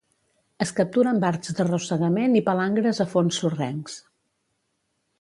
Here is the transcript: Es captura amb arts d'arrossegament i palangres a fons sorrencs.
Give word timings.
Es 0.65 0.71
captura 0.79 1.11
amb 1.11 1.25
arts 1.29 1.53
d'arrossegament 1.59 2.39
i 2.41 2.43
palangres 2.49 3.05
a 3.07 3.11
fons 3.15 3.41
sorrencs. 3.45 4.03